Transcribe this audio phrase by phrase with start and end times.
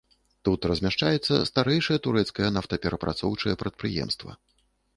[0.47, 4.31] Тут размяшчаецца старэйшае турэцкае нафтаперапрацоўчае прадпрыемства.